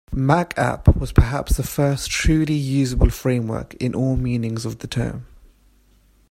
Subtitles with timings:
[0.15, 5.27] MacApp was perhaps the first truly usable framework in all meanings of the term.